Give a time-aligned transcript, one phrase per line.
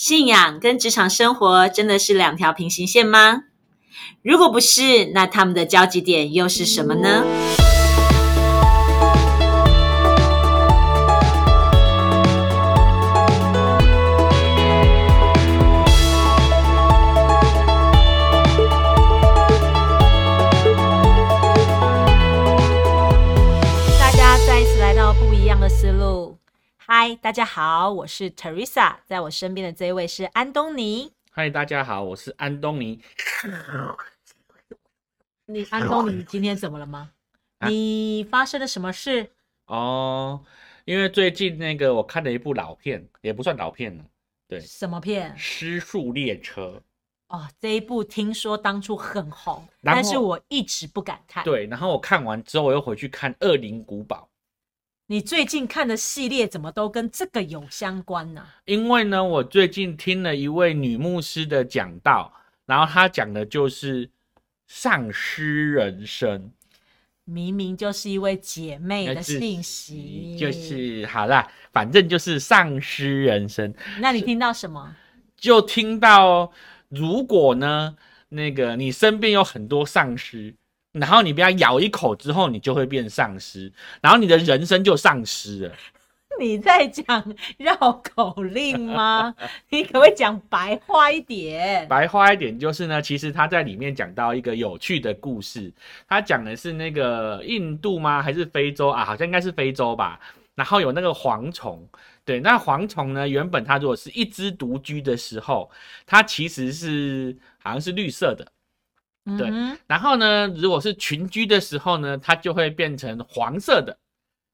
[0.00, 3.42] 信仰跟职场生活真的是两条平行线吗？
[4.22, 7.24] 如果不是，那他们的交集点又是什么呢？
[26.90, 31.12] 嗨，大家好，我是 Teresa，在我身边的这一位是安东尼。
[31.30, 32.98] 嗨，大家好，我是安东尼。
[35.44, 37.10] 你安东尼今天怎么了吗？
[37.58, 39.30] 啊你发生了什么事？
[39.66, 40.42] 哦，
[40.86, 44.04] 因为最近那个我看了一部老片，也不算老片了，
[44.48, 45.36] 对，《什么片？
[45.36, 46.80] 失速列车
[47.28, 54.26] 哦，这一部听说当初很红，但是我一直不敢看。》。，对，然后我看完之后，我又回去看《恶灵古堡
[55.10, 62.30] 你最近看的系列怎么都跟这个有相关呢、》，因为呢，我最近听了一位女牧师的讲道，
[62.66, 64.10] 然后她讲的就是
[64.66, 66.52] 丧失人生，
[67.24, 73.72] 明明就是一位姐妹的信息，就是好啦，反正就是丧失人生。
[74.00, 74.94] 那你听到什么？
[75.38, 76.52] 就听到，
[76.90, 77.96] 如果呢，
[78.28, 80.54] 那个你身边有很多丧尸，
[80.98, 85.74] 然后你被它咬一口之后，你就会变丧尸，然后你的人生就丧失了。
[86.38, 87.74] 你在讲绕
[88.14, 89.34] 口令吗？
[89.70, 91.88] 你可不可以讲白话一点？
[91.88, 95.72] 白话一点就是呢，其实他在里面讲到一个有趣的故事，
[96.06, 98.22] 他讲的是那个印度吗？
[98.22, 99.04] 还是非洲啊？
[99.04, 100.20] 好像应该是非洲吧。
[100.54, 101.84] 然后有那个蝗虫，
[102.24, 105.68] 对，那蝗虫呢，原本它如果是一只独居的时候，
[106.06, 108.46] 它其实是好像是绿色的。
[109.36, 109.50] 对
[109.86, 113.96] 然后呢，如果是群居的时候呢，它就会变成黄色的。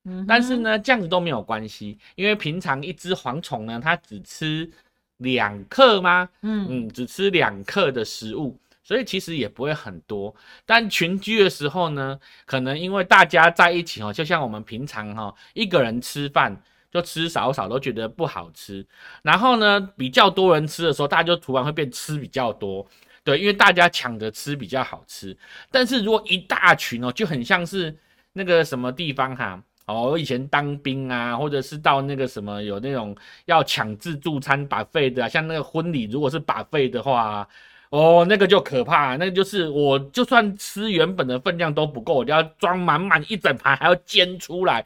[0.07, 4.71] 嗯但是呢，这样子都没有关系，因为平常一只蝗虫呢，它只吃
[5.19, 6.29] 两克吗？
[6.43, 10.35] 嗯嗯，只吃两克的食物，所以其实也不会很多。
[10.67, 16.55] 但群居的时候呢，可能因为大家在一起哦，就像我们平常哈、一个人吃饭
[16.91, 18.87] 就吃少少都觉得不好吃，
[19.23, 22.87] 然后呢，比较多人吃的时候，大家就突然会变吃比较多。
[23.25, 25.35] 对，因为大家抢着吃比较好吃，
[25.71, 27.97] 但是如果一大群哦，就很像是
[28.35, 37.49] 那个什么地方哈、哦，我以前当兵啊，或者是到那个什么有那种要抢自助餐把费的、啊，像那个婚礼，如果是把费的话，
[37.89, 44.85] 哦，那个就可怕，那个就是我就算吃原本的分量都不够，我就要装满满一整盘，还要煎出来。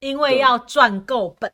[0.00, 1.50] 因为要赚够本。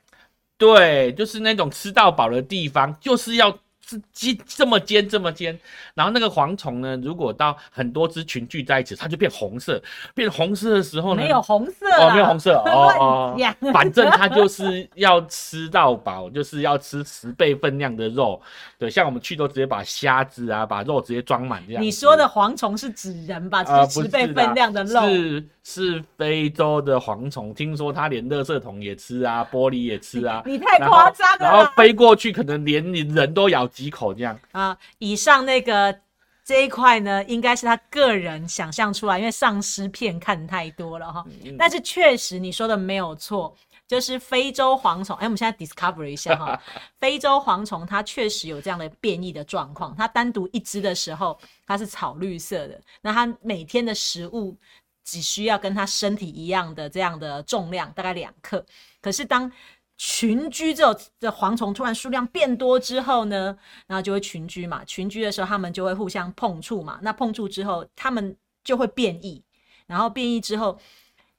[0.58, 5.56] 对，就是那种吃到饱的地方，就是要这尖这么尖这么尖，
[5.94, 9.80] 然后那个蝗虫呢，如果到很多只群聚在一起，它就变红色，
[10.12, 12.92] 变红色的时候呢，没有红色哦，没有红色哦
[13.38, 18.40] 哦，反正它就是要吃到饱，就是要吃十倍分量的肉。
[18.78, 21.82] 对，像我们去都直接把虾子啊，把肉直接装满这样。
[21.82, 23.64] 你说的蝗虫是指人吧？
[23.86, 25.00] 是十倍分量的肉。
[25.00, 30.42] 是是非洲的蝗虫，听说它连垃圾桶也吃啊，玻璃也吃啊。
[30.44, 34.38] 你太夸张了然后飞过去，可能连你人都咬几口这样。
[34.52, 34.76] 啊！
[34.98, 36.00] 以上那个
[36.42, 41.22] 这一块呢，应该是他个人想象出来，因为丧尸片看太多了哈。
[41.44, 43.54] 嗯但是确实你说的没有错，
[43.86, 45.14] 就是非洲蝗虫。
[45.18, 46.58] 哎，我们现在 discover 一下哈，
[46.98, 49.94] 非洲蝗虫它确实有这样的变异的状况。
[49.94, 54.56] 它单独一只的时候，它是草绿色的，那它每天的食物
[55.04, 58.64] 只需要跟它身体一样的这样的重量，大概两克。
[59.00, 59.50] 可是当
[59.98, 64.84] 群居之后，这蝗虫突然数量变多之后呢，然后就会群居嘛。
[64.84, 66.98] 群居的时候，它们就会互相碰触嘛。
[67.02, 69.42] 那碰触之后，它们就会变异，
[69.86, 70.78] 然后变异之后，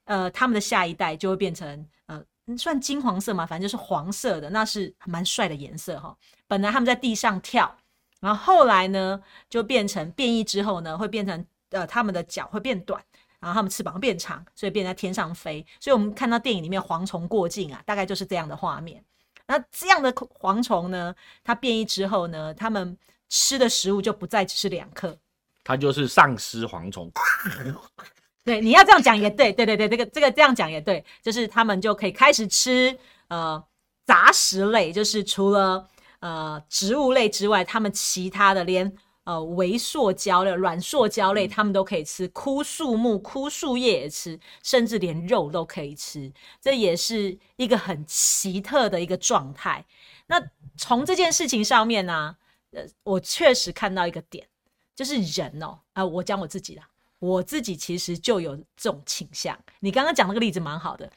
[0.05, 2.23] 呃，它们的下一代就会变成呃，
[2.57, 6.17] 算金黄色嘛，反正就是黄色的，那是蛮帅的颜色哈。
[6.47, 7.77] 本来他们在地上跳，
[8.19, 13.03] 然后后来呢，就变成变异之后呢，会变成呃，他们的脚会变短。
[13.39, 15.65] 然后它们翅膀会变长，所以变在天上飞。
[15.79, 19.03] 所以我们看到电影里面蝗虫过境啊，大概就是这样的画面。
[19.47, 22.97] 那这样的蝗虫呢，它变异之后呢，它们
[23.29, 25.17] 吃的食物就不再只是两克。
[25.63, 27.11] 它就是丧尸蝗虫。
[28.43, 32.97] 对，你要这样讲也对，对对对，这个这个这样讲也对，就是他们就可以开始吃
[33.27, 33.61] 呃
[34.05, 35.85] 杂食类，就是除了
[36.19, 38.89] 呃植物类之外，他们其他的连
[39.27, 46.31] 呃微塑胶类、软塑胶类，他们都可以吃，枯树木、枯树叶也吃，甚至连肉都可以吃，
[46.61, 49.85] 这也是一个很奇特的一个状态。
[50.27, 50.41] 那
[50.77, 52.37] 从这件事情上面呢、
[52.71, 54.47] 呃，我确实看到一个点，
[54.95, 56.87] 就是人哦，啊、我讲我自己啦，
[57.19, 59.59] 我自己其实就有这种倾向。
[59.81, 61.11] 你刚刚讲那个例子蛮好的，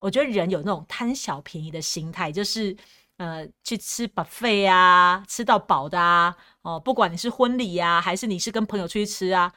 [0.00, 2.76] 我觉得人有那种贪小便宜的心态，就是
[3.22, 9.52] 呃去吃 buffet 啊，吃到饱的啊，哦，不管你是婚礼呀、还是你是跟朋友出去吃啊，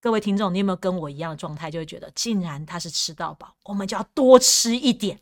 [0.00, 5.18] 各位听众，你有没有跟我一样的状态，就会觉得，竟然他是吃到饱，我们就要多吃一点。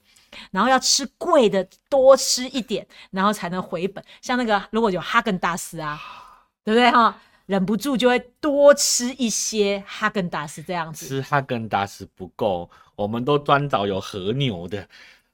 [0.51, 4.05] 然后要吃贵的，多吃一点，然后才能回本。
[4.21, 5.99] 像那个如果有哈根达斯啊，
[6.63, 7.17] 对不对哈？
[7.47, 11.07] 忍不住就会多吃一些哈根达斯这样子。
[11.07, 14.87] 吃哈根达斯不够，我们都专找有和牛的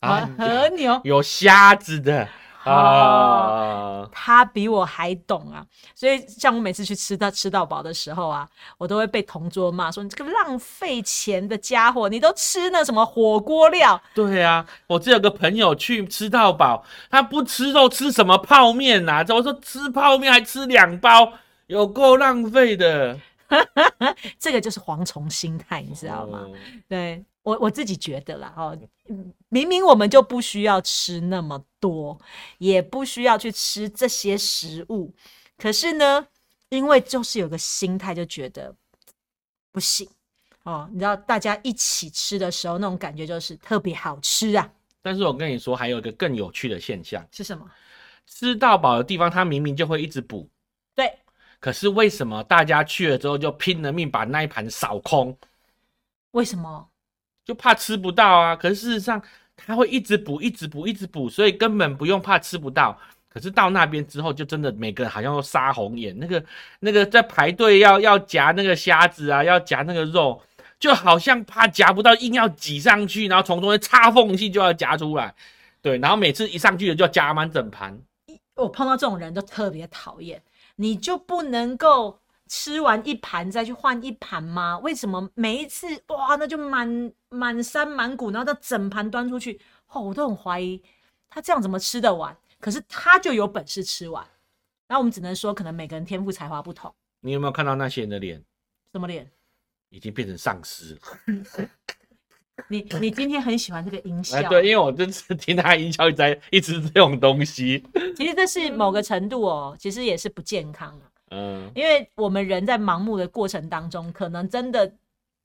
[0.02, 2.28] 啊，和牛有虾子的。
[2.64, 5.66] 啊，他比我还懂啊，
[5.96, 19.25] 所以像我每次去吃到吃到饱的时候啊，我都会被同桌骂说：“你这个浪费钱的家伙，你都吃那什么火锅料？”对啊，我这有个朋友去吃到饱，他不吃肉吃什么泡面呐？
[19.25, 21.32] 怎么说吃泡面还吃两包，
[21.66, 23.19] 有够浪费的。
[24.38, 26.46] 这个就是蝗虫心态，你知道吗？
[26.88, 27.25] 对。
[27.43, 28.79] 我我自己觉得啦，哦，
[29.49, 32.21] 明明我们就不需要吃那么多，
[32.59, 35.12] 也不需要去吃这些食物，
[35.59, 36.29] 可是呢，
[36.69, 38.75] 因为就是有个心态，就觉得
[39.73, 40.09] 不行
[40.62, 40.89] 哦。
[40.93, 44.73] 你知道，大家一起吃的时候，那种感觉就是特别好吃啊。
[45.03, 47.69] 但是我跟你说，还有一个更有趣的现象是什么？
[48.27, 50.49] 吃到饱的地方，它明明就会一直补，
[50.94, 51.12] 对。
[51.59, 55.37] 可是为什么大家去了之后就拼了命把那一盘扫空？
[56.31, 56.89] 为什么？
[57.44, 58.55] 就怕吃不到啊！
[58.55, 59.21] 可是事实上，
[59.56, 62.97] 他会一直补，一直补，一直补，所以根本不用怕吃不到。
[63.29, 66.17] 可是到那边之后，就真的每个人好像都杀红眼。
[66.19, 66.44] 那个
[66.81, 70.41] 那个在排队要要夹那个虾子啊，要夹那个肉，
[70.79, 75.35] 就好像怕夹不到，硬要挤上去，然后从中间插缝隙就要夹出来。
[75.81, 77.99] 对，然后每次一上去就要夹满整盘。
[78.55, 80.41] 我碰到这种人都特别讨厌，
[80.77, 82.21] 你就不能够。
[82.54, 84.78] 吃完一盘再去换一盘吗？
[84.81, 89.58] 为什么每一次哇，那就满满山满谷，然后他整盘端出去，
[89.88, 90.78] 哦，我都很怀疑
[91.31, 92.37] 他这样怎么吃得完。
[92.60, 94.22] 可是他就有本事吃完，
[94.87, 96.94] 那我们只能说，可能每个人天赋才华不同。
[97.20, 98.44] 你有没有看到那些人的脸？
[98.93, 99.26] 什么脸？
[99.88, 100.98] 已经变成丧尸。
[102.69, 104.46] 你你今天很喜欢这个音效？
[104.50, 107.82] 对，因为我这次听他音效一直在一直这种东西。
[108.14, 111.06] 其实这是某个程度哦，其实也是不健康的。
[111.32, 114.93] 嗯，因为我们人在盲目的过程当中，可能真的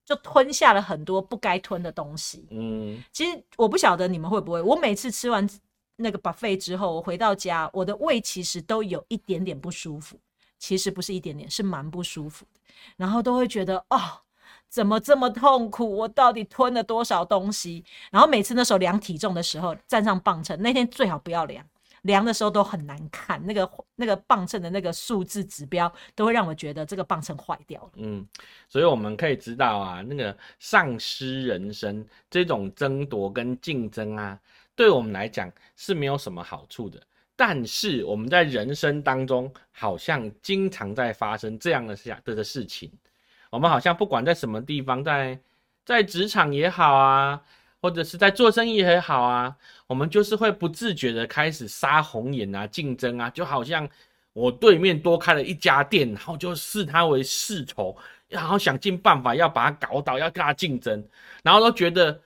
[0.05, 2.45] 就吞下了很多不该吞的东西。
[2.51, 5.49] 嗯，其实我不晓得你们会不会，我每次吃完
[5.95, 10.17] 那个 buffet 之后，我回到家，我的胃其实都有一点点不舒服。
[10.59, 12.59] 其实不是一点点，是蛮不舒服的。
[12.95, 13.99] 然后都会觉得，哦，
[14.67, 15.97] 怎么这么痛苦？
[15.97, 17.85] 我到底吞了多少东西？
[18.09, 21.63] 然后每次那时候量体重的时候，站上磅秤，那天最好不要量。
[22.07, 27.91] 量的时候都很难看，那个那个磅秤的那个数字指标都会让我觉得这个磅秤坏掉了。
[27.97, 28.27] 嗯，
[28.67, 34.39] 所以我们可以知道啊，那个丧失人生这种争夺跟竞争啊，
[34.75, 36.99] 对我们来讲是没有什么好处的。
[37.35, 42.91] 但是我们在人生当中好像经常在发生这样的事的的事情，
[43.51, 45.39] 我们好像不管在什么地方，在
[45.85, 47.39] 在职场也好啊。
[47.81, 53.87] 或者是在做生意也好啊，我们就是会不自觉的开始杀红眼啊，竞争啊，就好像
[54.33, 57.95] 我对面多开了一家店，然后就视他为世仇，
[58.27, 61.07] 然后想尽办法要把他搞倒，要跟他竞争，
[61.43, 62.19] 然后都觉得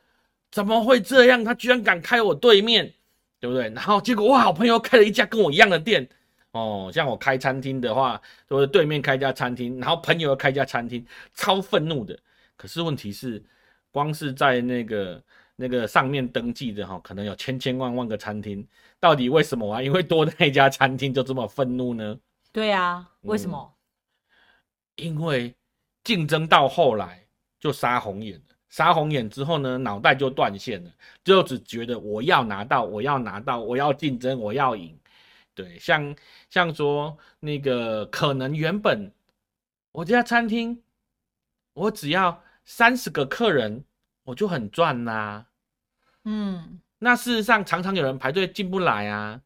[0.52, 1.44] 怎么会这样？
[1.44, 2.92] 他居然敢开我对面，
[3.40, 3.70] 对不对？
[3.72, 6.08] 然后结果我好朋友开了一家跟我一样的店，
[6.52, 8.20] 哦，像我开餐厅的话，
[8.50, 12.18] 就是对面开一家餐厅，然后朋友又开一家餐厅，超愤怒的。
[12.56, 13.44] 可是问题是，
[13.92, 15.22] 光是在那个。
[15.56, 18.68] 那个上面登记的哈，可能有千千万万个餐厅，
[19.00, 19.82] 到底为什么啊？
[19.82, 22.18] 因为多那一家餐厅就这么愤怒呢？
[22.52, 23.74] 对啊，为什么？
[24.96, 25.56] 因为
[26.04, 27.26] 竞争到后来
[27.60, 30.92] 就杀红眼了，杀红眼之后呢，脑袋就断线了，
[31.24, 34.98] 就只觉得我要拿到，我要拿到，我要竞争，我要赢。
[35.54, 36.16] 对，像
[36.50, 39.12] 像说那个可能原本
[39.92, 40.82] 我这家餐厅，
[41.74, 43.84] 我只要三十个客人，
[44.24, 45.46] 我就很赚呐。
[46.26, 49.42] 嗯，那事实上常常有人排队进不来啊。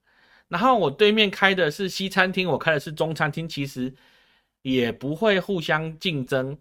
[0.48, 3.94] 然后我对面开的是西餐厅，我开的是中餐厅，其实
[4.62, 6.58] 也不会互相竞争，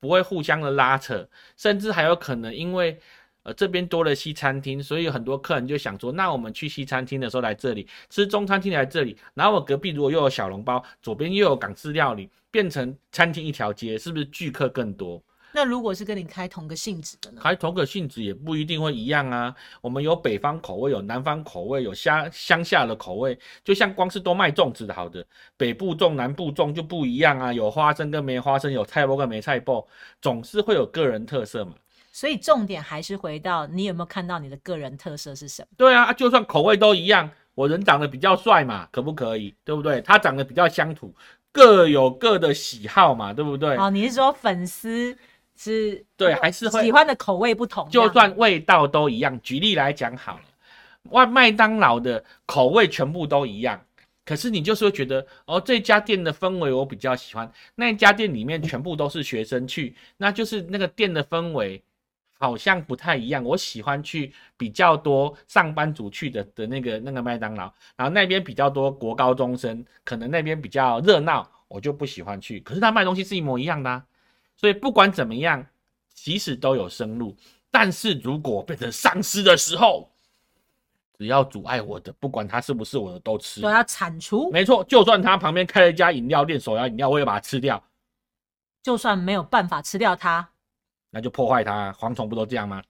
[0.00, 3.00] 不会互相的拉扯，甚至还有可能因为
[3.44, 15.22] 呃这边多了西餐厅，所以很多客人就想说，那我们去西餐厅的时候来这里吃中餐厅来这里，然后我隔壁如果又有小笼包，左边又有港式料理，变成餐厅一条街，是不是聚客更多？
[15.54, 17.40] 那如果是跟你开同个性质的呢？
[17.42, 19.54] 开同个性质也不一定会一样啊。
[19.80, 23.38] 我们有北方口味，有南方口味，有乡乡下的口味。
[23.62, 25.24] 就像光是都卖粽子的，好的，
[25.56, 27.52] 北部粽、南部粽就不一样啊。
[27.52, 29.86] 有花生跟没花生，有菜包跟没菜包，
[30.20, 31.74] 总是会有个人特色嘛。
[32.10, 35.68] 所以重点还是回到你有没有看到你的个人特色是什么？
[35.76, 39.54] 对啊，就算口味都一样，我人长得比较帅嘛，可不可以？
[39.64, 40.00] 对不对？
[40.02, 41.14] 他长得比较乡土，
[41.50, 43.76] 各有各的喜好嘛，对不对？
[43.76, 45.16] 哦，你是说粉丝
[45.56, 49.40] 是对，还是会喜欢的口味不同，就算味道都一样。
[49.42, 50.42] 举例来讲好了，
[51.10, 53.80] 外麦当劳的口味全部都一样，
[54.24, 61.82] 可是你就是会觉得，哦，这家店的氛围我比较喜欢，那一家店里面全部都是学生去，那就是那个店的氛围。
[62.38, 72.58] 好像不太一样，我喜欢去比较多上班族去的的那个那个麦当劳，然后那边比较多国高中生，可能那边比较热闹，我就不喜欢去。
[72.58, 74.02] 可是他卖东西是一模一样的，
[74.62, 75.66] 所以不管怎么样，
[76.14, 77.36] 即使都有生路，
[77.68, 80.08] 但是如果变成丧尸的时候，
[81.18, 84.48] 只要阻碍我的，不管他是不是我的都吃，都要铲除。
[84.52, 87.82] 没错，就算他旁边开了一家饮料店，手摇饮料，我也把它吃掉。
[88.84, 90.48] 就算没有办法吃掉它。
[91.10, 92.80] 那就破坏它，蝗虫不都这样吗？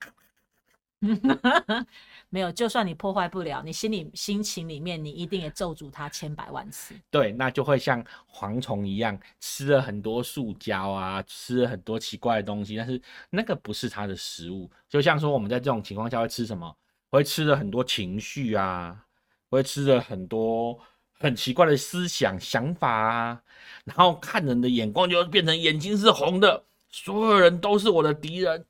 [2.32, 6.94] 没有，就算你破坏不了，你心里心情里面，你一定也咒诅它千百万次。
[7.10, 12.98] 对，那就会像蝗虫一样，吃了很多塑胶啊，吃了很多奇怪的东西，但是
[13.28, 14.70] 那个不是它的食物。
[14.88, 16.74] 就像说我们在这种情况下会吃什么？
[17.10, 19.04] 会吃了很多情绪啊，
[19.50, 20.80] 会吃了很多
[21.12, 23.42] 很奇怪的思想想法啊，
[23.84, 26.64] 然后看人的眼光就变成眼睛是红的。
[26.88, 28.64] 所有人都是我的敌人，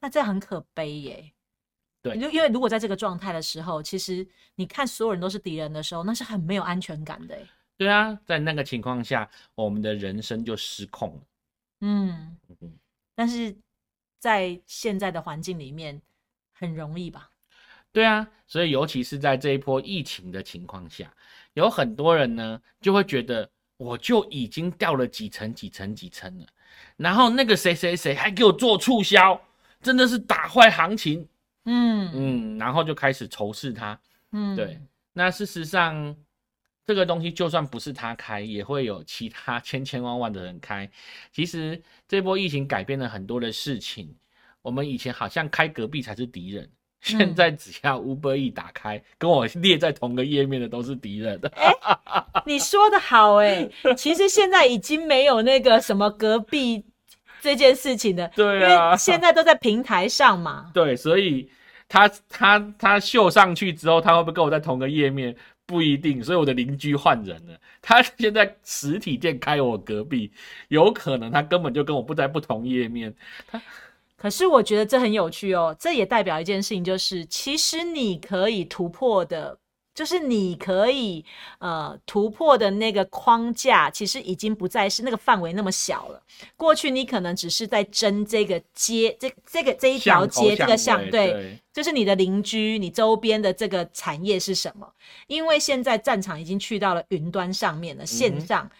[0.00, 1.32] 那这很可悲耶。
[2.08, 7.36] 对，就因为如果在这个状态的时候，其实你看所有人都是敌人的时候，那是很没有安全感的。
[7.76, 11.20] 对啊，在那个情况下，我们的人生就失控了。
[11.80, 12.36] 嗯，
[13.14, 13.56] 但是
[14.18, 16.02] 在现在的环境里面，
[16.52, 17.30] 很容易吧？
[17.92, 21.12] 对啊，所以尤其是在这一波疫情的情况下，
[21.54, 26.46] 有很多人呢就会觉得，我就已经掉了几层、几层、几层了。
[26.96, 29.40] 然后那个谁谁谁还给我做促销，
[29.80, 31.28] 真的是打坏行情。
[31.70, 34.00] 嗯嗯，然后就开始仇视他。
[34.32, 34.80] 嗯，对。
[35.12, 36.16] 那事实上，
[36.86, 40.90] 这个东西就算不是他开，也会有其他千千万万的人开。
[41.30, 44.16] 其实这波疫情改变了很多的事情。
[44.62, 46.70] 我们以前好像开隔壁才是敌人。
[47.00, 51.40] 现在只要 Uber 一打开，跟我列在同个页面的都是敌人。
[51.52, 51.72] 哎，
[52.44, 56.84] 你说的好哎，其实现在已经没有那个什么隔壁
[57.40, 60.72] 这件事情的，对啊，现在都在平台上嘛。
[60.74, 61.48] 对，所以
[61.88, 65.34] 他他他秀上去之后，他会不会跟我在同个页面？
[65.66, 66.22] 不一定。
[66.22, 70.30] 所以我的邻居换人了，他现在实体店开我隔壁，
[70.68, 73.14] 有可能他根本就跟我不在不同页面。
[73.46, 73.60] 他。
[74.16, 79.56] 可是我觉得这很有趣哦，这也代表一件事情，就是其实你可以突破的，
[79.98, 81.24] 就是你可以
[81.58, 86.22] 呃突破的那个框架，其实已经不再是那个范围那么小了。
[86.56, 94.88] 过去你可能只是在争这个街，这这个这一条街这个巷，对，就是你的邻居，你周边的这个产业是什么？
[95.26, 98.70] 因为现在战场已经去到了云端上面了，线上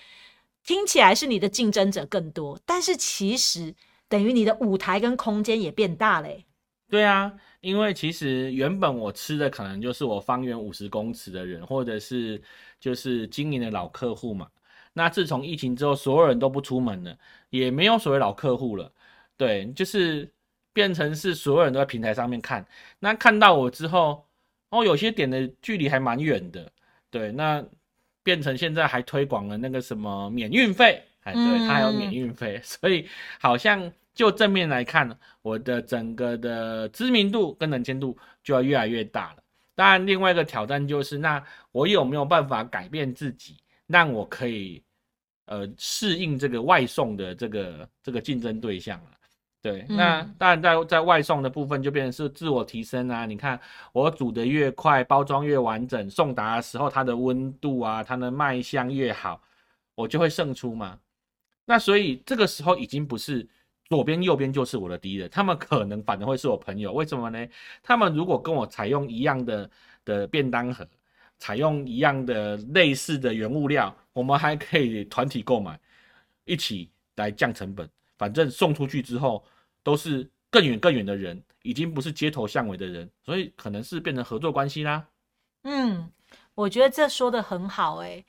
[0.64, 3.74] 听起来是你的竞争者更多，但是其实。
[4.10, 6.46] 等于你的舞台跟空间也变大嘞。
[6.88, 7.30] 对啊，
[7.60, 12.40] 因为其实原本我吃的可能就是我方圆五十公尺的人，或者是
[12.78, 14.48] 就是经营的老客户嘛。
[14.92, 17.16] 那自从疫情之后，所有人都不出门了，
[17.50, 18.90] 也没有所谓老客户了。
[19.36, 20.28] 对，就是
[20.72, 22.66] 变成是所有人都在平台上面看。
[22.98, 24.24] 那看到我之后，
[24.70, 26.70] 哦，有些点的距离还蛮远的。
[27.10, 27.64] 对，那
[28.22, 31.02] 变成现在还推广了那个什么免运费。
[31.22, 33.06] 哎，对，它还有免运费，所以
[33.38, 35.08] 好像就正面来看，
[35.42, 39.42] 我的整个的知名度跟能见度就要越来越大了。
[39.76, 43.56] 当然，另外一个挑战就是，那我有没有办法改变自己，
[43.86, 44.82] 让我可以
[45.46, 49.10] 呃适应这个外送的这个这个竞争对象了？
[49.62, 53.24] 对，那当然在在外送的部分就变成是自我提升啊。
[53.24, 53.60] 你看，
[53.92, 59.40] 我煮的越快，包装越完整，送达的时候它的温度啊，它的卖相越好，
[59.94, 60.98] 我就会胜出嘛。
[61.64, 63.46] 那所以这个时候已经不是
[63.88, 66.92] 左边右边就是我的敌人，他们可能反而会是我朋友。
[66.92, 67.48] 为什么呢？
[67.82, 69.70] 他们如果跟我采用一样的
[70.04, 70.86] 的便当盒，
[71.38, 75.78] 采用一样的类似的原物料，我们还可以团体购买，
[76.44, 77.88] 一起来降成本。
[78.18, 79.42] 反正送出去之后
[79.82, 85.06] 都是更远更远的人，已经不是街头巷尾的人，所以可能是变成合作关系啦。
[85.62, 86.10] 嗯，
[86.54, 88.22] 我觉得这说的很好，哎。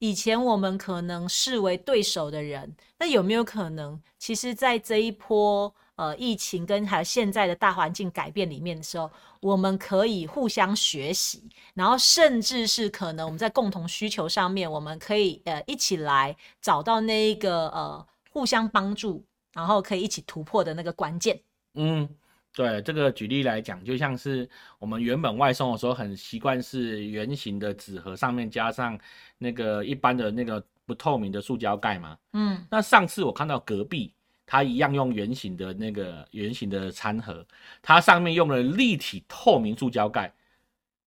[0.00, 21.38] 以前我们可能视为对手的人，那有没有可能，其实，在这一波呃疫情跟还有现在的大环境改变里面的时候，我们可以互相学习，然后甚至是可能我们在共同需求上面，我们可以呃一起来找到那一个呃互相帮助，然后可以一起突破的那个关键。
[21.74, 22.08] 嗯，
[22.52, 28.98] 对这个举例来讲，就像是我们原本外送的时候，很习惯是圆形的纸盒，上面加上
[29.38, 32.18] 那个一般的那个不透明的塑胶盖嘛。
[32.32, 34.12] 嗯，那上次我看到隔壁，
[34.44, 37.46] 他一样用圆形的那个圆形的餐盒，
[37.80, 40.34] 它上面用了立体透明塑胶盖，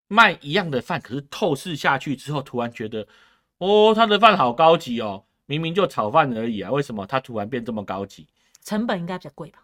[0.08, 3.06] 卖一样的饭，可是透视下去之后，突然觉得，
[3.58, 8.28] 哦，他的饭好高级哦，明明就炒饭而已啊，为什么他突然变这么高级？
[8.64, 9.60] 成本应该比较贵吧？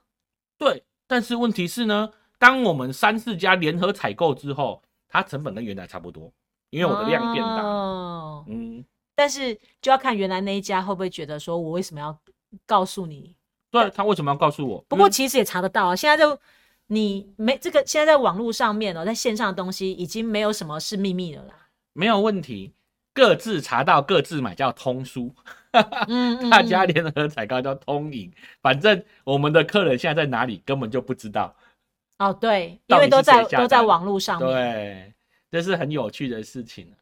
[0.57, 6.31] 对，但是问题是呢，当我们三四家联合采购之后，它成本跟原来差不多，
[6.69, 7.63] 因为我的量变大。
[7.63, 8.85] 哦，嗯，
[9.15, 12.15] 但是就要看原来那一家会不会觉得说我为什么要
[12.67, 13.35] 告诉你？
[13.71, 14.85] 对他为什么要告诉我？
[14.87, 16.39] 不过其实也查得到啊，现在就
[16.85, 21.53] 你没这个，现在在网络上面哦，在线上的东西已经没有什么是秘密的啦。
[21.93, 22.73] 没有问题，
[23.15, 25.33] 各自查到各自买叫通书，
[26.07, 28.31] 嗯，嗯大家嗯联合采购叫通赢。
[28.61, 31.55] 反正我们的客人现在在哪里根本就不知道。
[32.17, 34.51] 哦，对，因为都在都在网络上面。
[34.51, 35.13] 对，
[35.51, 36.93] 这是很有趣的事情。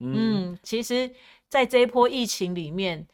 [0.00, 1.10] 嗯，嗯，其实，
[1.48, 3.06] 在这一波疫情里面，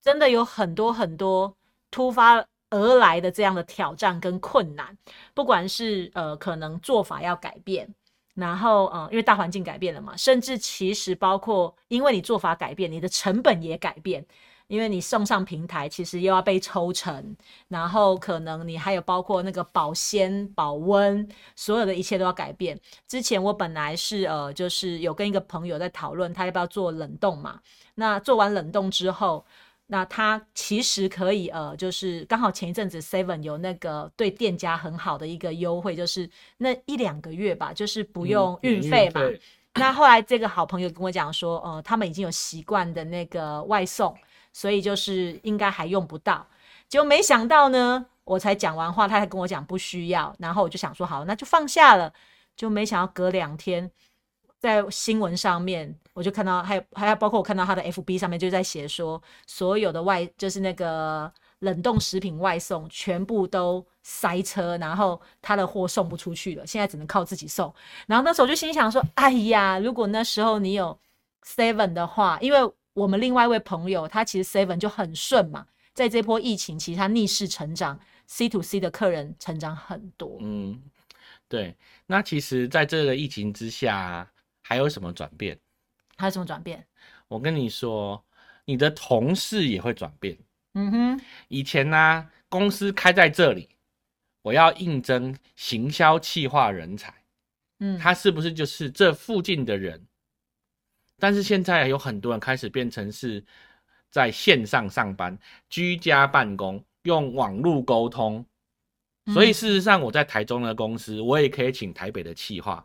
[0.00, 1.54] 真的有很多很多
[1.90, 4.96] 突发而来的这样的挑战跟困难，
[5.34, 7.86] 不管是呃可能做法要改变，
[8.32, 14.24] 然后呃因为大环境改变了嘛，甚至其实包括因为你做法改变，你的成本也改变。
[14.70, 17.36] 因为你送上平台，其实又要被抽成，
[17.66, 22.78] 然后可能你还有包括那个保鲜、保温，所有的一切都要改变。
[23.08, 27.58] 之前我本来是呃，就是有跟一个朋友在讨论，他要不要做冷冻嘛？
[27.96, 29.44] 那做完冷冻之后，
[29.88, 39.20] 那他其实可以呃，就是刚好前一阵子 Seven 有那个对店家很好的一个优惠，就是那一两个月吧，就是不用嗯运费嘛。
[39.74, 44.16] 那后来这个好朋友跟我讲说，呃，他们已经有习惯的那个外送，
[44.52, 46.46] 所以就是应该还用不到。
[46.88, 52.12] 结果没想到呢，我才讲完话，他才跟我讲不需要，然后我就想说好，那就放下了。
[52.56, 53.90] 就没想到隔两天，
[54.58, 67.72] 在新闻上面我就看到，还有还有包括我看到他的 FB 上面就在写说，所有的外就是那个冷冻食品外送全部都塞车，然后他的货送不出去了，现在只能靠自己送。
[68.06, 70.98] 然后那时候我就心想说，哎呀，如果那时候你有
[71.46, 72.58] Seven 的话，因为
[73.00, 80.36] 我们另外一位朋友他其实 Seven 就很顺嘛，在这波疫情，其实他逆势成长，C to C 的客人成长很多。
[80.42, 80.82] 嗯，
[81.48, 81.74] 对。
[82.06, 85.58] 那其实，在这个疫情之下，还有什么转变？
[86.18, 86.86] 还有什么转变？
[87.28, 88.22] 我跟你说，
[88.66, 90.36] 你的同事也会转变。
[90.74, 93.70] 嗯哼，以前呢、公司开在这里，
[94.42, 97.14] 我要应征行销企划人才，
[97.78, 100.06] 嗯，他是不是就是这附近的人？
[101.20, 103.44] 但是现在有很多人开始变成是
[104.10, 108.44] 在线上上班、居家办公，用网络沟通。
[109.26, 112.82] 所以嗯事实上，我在台中的公司，我也可以请台北的企划；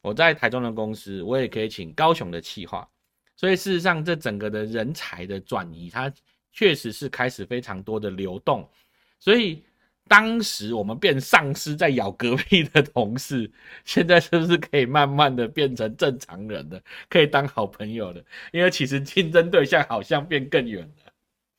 [0.00, 2.88] 我在台中的公司，我也可以请高雄的企划。
[3.36, 6.12] 所以事实上，这整个的人才的转移，它
[6.52, 8.68] 确实是开始非常多的流动。
[9.18, 9.62] 所以
[10.08, 13.50] 当时我们变丧尸在咬隔壁的同事，
[13.84, 18.22] 现在是不是可以慢慢的变成正常人了，可以当好朋友了？
[18.52, 20.90] 因为其实竞争对象好像变更远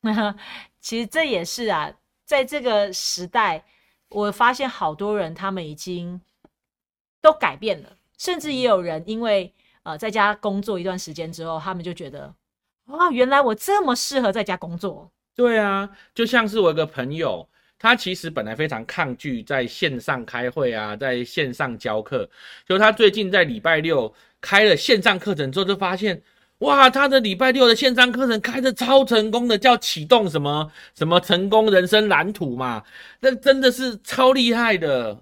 [0.04, 0.36] 了。
[0.80, 1.92] 其实这也是啊，
[2.26, 3.64] 在这个时代，
[4.10, 6.22] 我发现好多人他们已经
[7.22, 9.54] 都改变了，甚至也有人因为
[9.84, 12.36] 呃在家工作一段时间之后，他们就觉得
[12.88, 15.10] 哇，原来我这么适合在家工作。
[15.34, 17.50] 对啊，就像是我一个朋友，
[17.84, 22.28] 他其实本来非常抗拒在线上开会啊，在线上教课，
[22.68, 26.22] 就他最近在礼拜六开了线上课程之后，就发现。
[26.60, 32.82] 哇，他的礼拜六的线上课程开的超成功的，叫启动什么什么成功人生蓝图嘛，
[33.20, 35.20] 那真的是超厉害的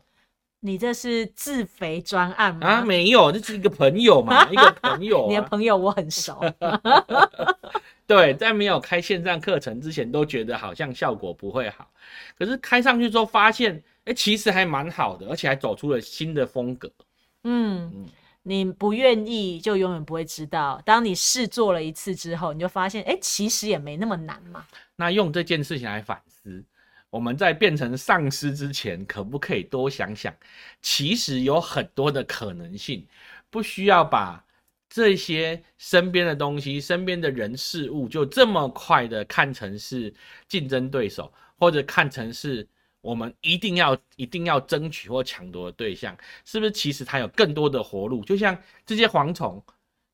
[0.64, 2.68] 你这是自肥专案吗？
[2.68, 2.82] 啊！
[2.84, 5.48] 没有，这是一个朋友嘛， 一个朋友、你的啊。
[5.50, 6.40] 朋友我很熟，
[8.06, 11.90] 对，在没有开线上课程之前，都觉得好像效果不会好，
[12.38, 16.92] 可是开上去之后发现，哎，其实还蛮好的，而且还走出了新的风格。
[17.44, 18.06] 嗯嗯，
[18.44, 20.80] 你不愿意就永远不会知道。
[20.86, 24.64] 当你试做了一次之后，你就发现，哎，其实也没那么难嘛。
[24.96, 26.64] 那用这件事情来反思，
[27.12, 30.34] 我们在变成丧尸之前，可不可以多想想，
[30.82, 33.06] 其实有很多的可能性，
[33.50, 34.44] 不需要把
[34.90, 40.14] 这些身边的东西、身边的人事物，就这么快的看成是
[40.48, 42.66] 竞争对手，或者看成是
[43.02, 46.72] 我们一定要、一定要争取或抢夺的对象，是不是？
[46.72, 49.62] 其实它有更多的活路，就像这些蝗虫，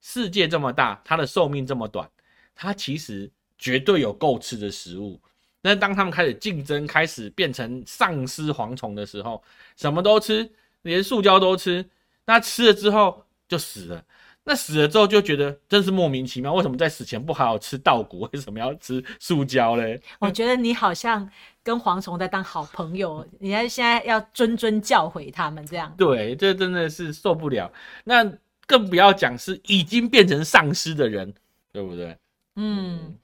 [0.01, 2.09] 世界这么大，它的寿命这么短，
[2.55, 5.21] 它其实绝对有够吃的食物。
[5.67, 9.43] 那当他们开始竞争，开始变成丧尸蝗虫的时候，
[9.75, 10.49] 什么都吃，
[10.83, 11.85] 连塑胶都吃，
[12.25, 14.01] 那吃了之后就死了。
[14.45, 20.01] 那死了之后就觉得真是莫名其妙，为什么在死前不好好吃稻谷，为什么要吃塑胶嘞？
[20.19, 21.29] 我觉得你好像
[21.61, 25.93] 跟蝗虫在当好朋友，你还现在要谆谆教诲他们这样。
[25.99, 27.69] 对，这真的是受不了。
[28.05, 28.23] 那
[28.65, 31.33] 更不要讲是已经变成丧尸的人，
[31.73, 32.17] 对不对？
[32.55, 33.17] 嗯，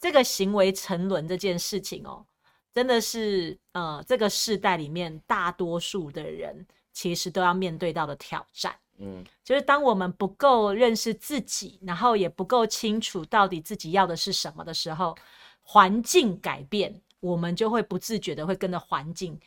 [0.00, 2.24] 这个行为沉沦这件事情哦，
[2.72, 8.74] 真的是呃，这个世代里面大多数的人其实都要面对到的挑战。
[9.02, 15.16] 嗯，就是当我们不够认识自己，然后也不够清楚到底自己要的是什么的时候，
[15.60, 19.38] 环境改变，我们就会不自觉的会跟着环境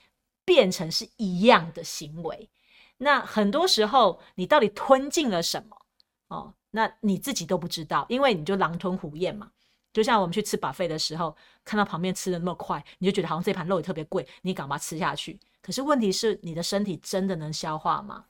[0.46, 2.50] 变成是一样的行为。
[2.98, 5.78] 那很多时候，你到底吞进了什么？
[6.30, 9.52] 哦，那你自己都不知道，因为你就狼吞虎咽嘛。
[9.94, 15.40] 就像我们去吃 buffet 的时候，看到旁边吃的那么快，你就觉得好像这盘肉也特别贵，你敢把它吃下去？
[15.62, 18.26] 可是问题是，你的身体真的能消化吗？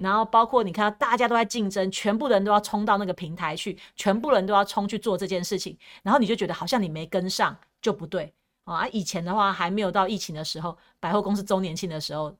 [0.00, 8.88] 然后包括你看到大家都在竞争，全部人都要冲到那个平台去，全部人都要冲去做这件事情，然后你就觉得好像你没跟上就不对啊。
[8.88, 12.36] 以前的话还没有到疫情的时候，百货公司周年庆的时候，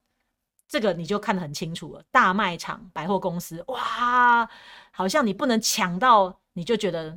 [0.69, 2.03] 这个你就看得很清楚了。
[2.11, 4.49] 大卖场、百货公司，哇，
[4.91, 7.17] 好像你不能抢到，你就觉得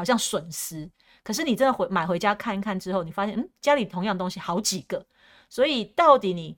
[0.00, 0.90] 好像损失。
[1.22, 5.04] 可是你真的回买回家看一看之后，你发现，嗯，家里同样东西好几个，
[5.48, 6.56] 所以到底你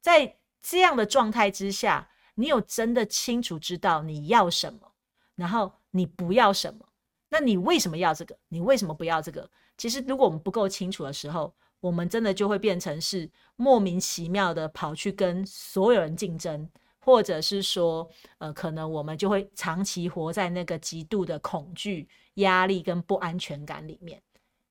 [0.00, 2.08] 在这样的状态之下。
[2.38, 4.92] 你有真的清楚知道你要什么，
[5.36, 6.86] 然后你不要什么？
[7.30, 8.36] 那你为什么要这个？
[8.48, 9.50] 你为什么不要这个？
[9.78, 16.68] 其实，如果我们不够清楚的时候，我们真的就会变成是莫名其妙的跑去跟所有人竞争，
[17.06, 24.20] 或者是说，呃，可能我们就会长期活在那个极度的恐惧、压力跟不安全感里面。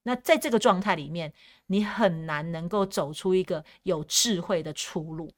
[0.04, 1.32] 那在这个状态里面，
[1.66, 5.32] 你很难能够走出一个有智慧的出路，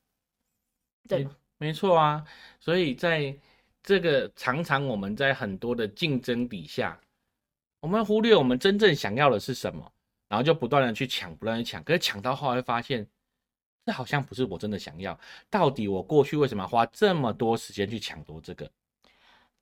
[1.08, 1.36] 对吗？
[1.60, 2.26] 没错啊，
[2.60, 3.38] 所以在
[3.84, 7.00] 这个常常我们在很多的竞争底下，
[7.80, 9.94] 我们忽略我们真正想要的是什么，
[10.28, 13.08] 然后就不断的去抢，不断的抢，可是抢到后来发现，
[13.88, 15.18] 这好像不是我真的想要。
[15.50, 18.70] 到底我过去为什么要花这么多时间去抢夺这个？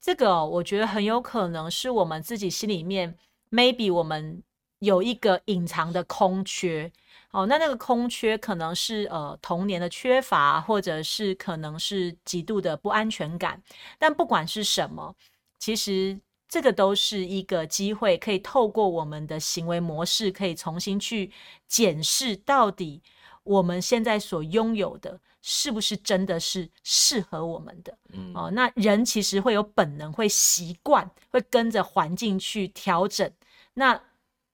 [0.02, 3.16] 这个我觉得很有可能是我们自己心里面
[3.52, 4.42] ，maybe 我们
[4.80, 6.92] 有一个隐藏的空缺。
[7.30, 13.62] 哦，那那个空缺可能是呃童年的缺乏，或者是可能是极度的不安全感。
[14.00, 15.16] 但不管是什么，
[15.60, 21.32] 其实这个都是一个机会，可以透过我们的行为模式，可以重新去
[21.68, 23.04] 检视到底
[23.46, 27.98] 我们现在所拥有的是不是真的是适合我们的。
[28.34, 33.32] 哦，那人其实会有本能，会习惯，会跟着环境去调整。
[33.76, 34.00] 那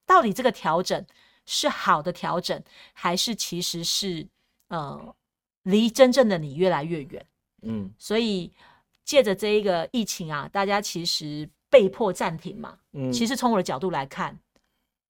[0.06, 1.04] 到底这个调整？
[1.47, 4.25] 是好的调整，还是其实是
[4.67, 5.13] 呃
[5.63, 7.25] 离真正的你越来越远？
[7.63, 8.54] 嗯，所以
[9.04, 12.77] 借着这一个疫情啊，大家其实被迫暂停嘛。
[12.93, 14.39] 嗯，其实从我的角度来看，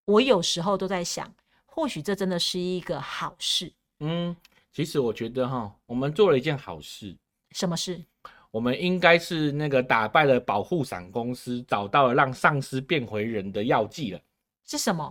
[0.06, 1.32] 我有时候都在想，
[1.74, 3.72] 或许这真的是一个好事。
[4.02, 4.36] 嗯，
[4.74, 7.16] 其实我觉得哈，我们做了一件好事。
[7.52, 8.04] 什么事？
[8.52, 14.20] 我们应该是那个打败了保护伞公司，找到了让丧尸变回人的药剂了。
[14.66, 15.10] 是什么？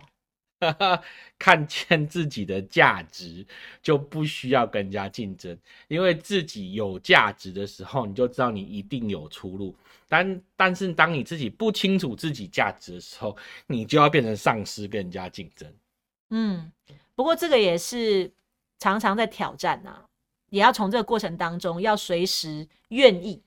[1.39, 3.47] 看见自己的价值，
[3.83, 9.75] 就不需要跟人家竞争，因为自己有价值的时候，你就知道你一定有出路。
[10.07, 13.35] 但但是当你自己不清楚自己价值的时候，
[13.67, 15.73] 你就要变成丧尸跟人家竞争。
[16.31, 16.73] 嗯，
[17.15, 18.33] 不过这个也是
[18.79, 20.07] 常常在挑战呐，
[20.49, 23.43] 也要从这个过程当中，要随时愿意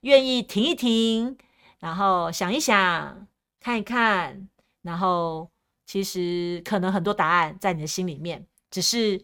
[0.00, 1.36] 愿意停一停，
[1.78, 3.26] 然后想一想，
[3.60, 4.48] 看一看，
[4.82, 5.50] 然后。
[5.84, 9.22] 其实可能很多答案在你的心里面，只是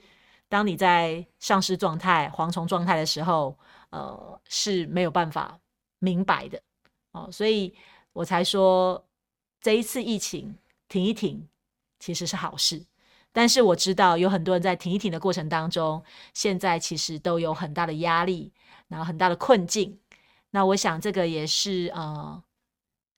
[0.50, 3.56] 当你在丧尸状态、蝗虫状态的时候，
[3.88, 5.58] 呃，是没有办法
[5.98, 6.61] 明白的
[7.12, 7.30] 哦。
[7.32, 7.74] 所以
[8.12, 9.02] 我才说
[9.62, 10.58] 这一次疫情
[10.88, 11.48] 停一停，
[11.98, 12.84] 其实是好事。
[13.32, 16.02] 但是我知道有很多人在停一停的过程当中，
[16.34, 18.52] 现在其实都有很大的压力，
[18.88, 19.98] 然后很大的困境。
[20.50, 22.42] 那我想这个也是呃，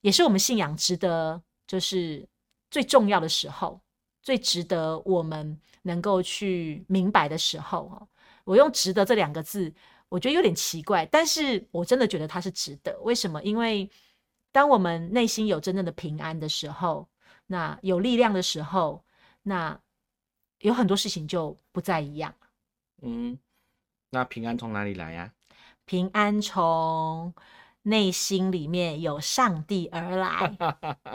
[0.01, 2.29] 也是我们信仰值得就是。
[2.73, 3.81] 最重要的时候，
[4.23, 8.07] 最值得我们能够去明白的时候，
[8.45, 9.75] 我用“值得”这两个字，
[10.09, 12.97] 我觉得有点奇怪，但是我真的觉得它是值得。
[13.03, 13.43] 为什么？
[13.43, 13.91] 因为
[14.53, 17.09] 当我们内心有真正的平安的时候，
[17.51, 19.05] 那有力量的时候，
[19.43, 19.81] 那
[20.61, 22.35] 有很多事情就不再一样
[23.03, 23.37] 嗯，
[24.11, 25.33] 那平安从哪里来呀？
[25.85, 27.35] 平安从。
[27.83, 30.55] 内心里面有上帝而来，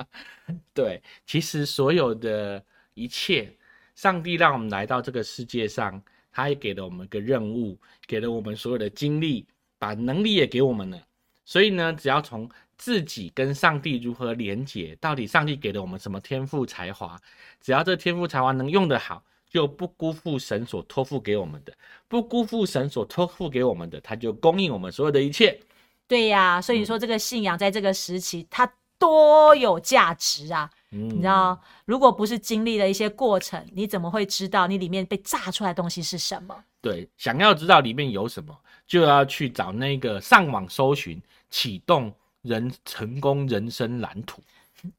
[0.74, 3.56] 对，其实所有的一切
[3.94, 11.00] 上帝让我们来到这个世界上，他也给了我们个任务，给了我们所有的精力，把能力也给我们了。
[11.46, 17.20] 所以呢，只要从自己跟上帝如何连结，到底上帝给了我们什么天赋才华，
[17.62, 21.74] 只要这天赋才华能用得好，就不辜负神所托付给我们的，
[22.08, 25.60] 不辜负神所托付给我们的，他就供应我们所有的一切。
[26.08, 30.70] 对呀，所以你说这个信仰在这个时期，它多有价值啊！
[30.92, 36.56] 嗯你知道，如果不是经历了一些过程，你怎么会知道你里面被炸出来的东西是什么？
[36.80, 42.14] 对，想要知道里面有什么，就要去找那个上网搜寻，启动
[42.46, 44.42] 人成功人生蓝图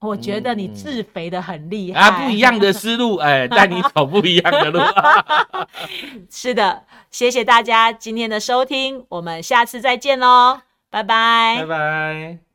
[0.01, 4.81] 我觉得你自肥的很厉害嗯啊，不一样的思路， 哎，带你走不一样的路。
[6.29, 12.46] 是的，谢谢大家今天的收听，我们下次再见喽，拜拜拜拜。